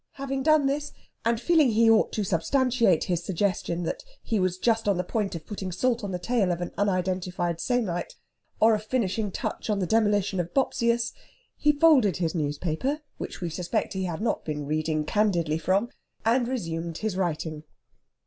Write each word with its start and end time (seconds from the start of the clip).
Having 0.13 0.41
done 0.41 0.65
this, 0.65 0.93
and 1.23 1.39
feeling 1.39 1.69
he 1.69 1.87
ought 1.87 2.11
to 2.13 2.23
substantiate 2.23 3.03
his 3.03 3.23
suggestion 3.23 3.83
that 3.83 4.03
he 4.23 4.39
was 4.39 4.57
just 4.57 4.87
on 4.87 4.97
the 4.97 5.03
point 5.03 5.35
of 5.35 5.45
putting 5.45 5.71
salt 5.71 6.03
on 6.03 6.09
the 6.11 6.17
tail 6.17 6.51
of 6.51 6.59
an 6.59 6.71
unidentified 6.75 7.59
Samnite, 7.59 8.15
or 8.59 8.73
a 8.73 8.79
finishing 8.79 9.29
touch 9.29 9.69
on 9.69 9.77
the 9.77 9.85
demolition 9.85 10.39
of 10.39 10.55
Bopsius, 10.55 11.13
he 11.55 11.71
folded 11.71 12.17
his 12.17 12.33
newspaper, 12.33 13.01
which 13.19 13.41
we 13.41 13.49
suspect 13.51 13.93
he 13.93 14.05
had 14.05 14.21
not 14.21 14.43
been 14.43 14.65
reading 14.65 15.05
candidly 15.05 15.59
from, 15.59 15.91
and 16.25 16.47
resumed 16.47 16.97
his 16.97 17.15
writing. 17.15 17.63